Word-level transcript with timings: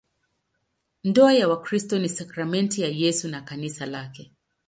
Ndoa 1.03 1.33
ya 1.33 1.47
Wakristo 1.49 1.99
ni 1.99 2.09
sakramenti 2.09 2.81
ya 2.81 2.87
Yesu 2.87 3.27
na 3.27 3.41
Kanisa 3.41 3.85
lake. 3.85 4.31